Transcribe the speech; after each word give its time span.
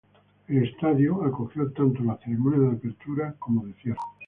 El 0.47 0.63
estadio 0.63 1.23
acogió 1.23 1.71
tanto 1.73 2.01
las 2.03 2.19
ceremonias 2.21 2.61
de 2.61 2.71
apertura 2.75 3.35
como 3.37 3.67
de 3.67 3.73
cierre. 3.73 3.99